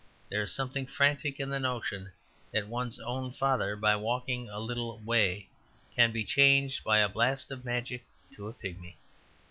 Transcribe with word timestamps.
There 0.29 0.41
is 0.41 0.51
something 0.51 0.87
frantic 0.87 1.39
in 1.39 1.51
the 1.51 1.59
notion 1.59 2.11
that 2.51 2.67
one's 2.67 2.97
own 3.01 3.33
father 3.33 3.75
by 3.75 3.95
walking 3.95 4.49
a 4.49 4.57
little 4.59 4.97
way 4.97 5.47
can 5.95 6.11
be 6.11 6.23
changed 6.23 6.83
by 6.83 6.97
a 6.97 7.07
blast 7.07 7.51
of 7.51 7.63
magic 7.63 8.03
to 8.33 8.47
a 8.47 8.53
pigmy. 8.53 8.97